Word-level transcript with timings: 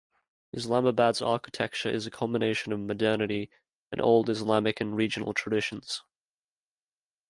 Islamabad's 0.51 1.21
architecture 1.21 1.87
is 1.87 2.07
a 2.07 2.09
combination 2.09 2.73
of 2.73 2.79
modernity 2.79 3.51
and 3.91 4.01
old 4.01 4.29
Islamic 4.31 4.81
and 4.81 4.95
regional 4.95 5.31
traditions. 5.31 6.01